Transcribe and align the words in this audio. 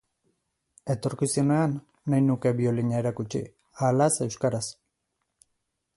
Etorkizunean, 0.93 1.75
nahi 2.13 2.25
nuke 2.29 2.55
biolina 2.61 2.99
erakutsi, 3.03 3.45
ahalaz 3.79 4.11
euskaraz. 4.29 4.67